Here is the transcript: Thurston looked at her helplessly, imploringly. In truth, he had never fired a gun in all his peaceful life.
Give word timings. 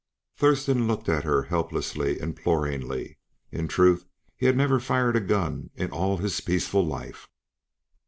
Thurston 0.35 0.87
looked 0.87 1.07
at 1.09 1.25
her 1.25 1.43
helplessly, 1.43 2.19
imploringly. 2.19 3.19
In 3.51 3.67
truth, 3.67 4.07
he 4.35 4.47
had 4.47 4.57
never 4.57 4.79
fired 4.79 5.15
a 5.15 5.19
gun 5.21 5.69
in 5.75 5.91
all 5.91 6.17
his 6.17 6.41
peaceful 6.41 6.83
life. 6.83 7.29